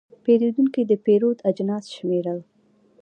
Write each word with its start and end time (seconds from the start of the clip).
پیرودونکی 0.23 0.81
د 0.89 0.91
پیرود 1.05 1.37
اجناس 1.49 1.85
شمېرل. 1.95 2.39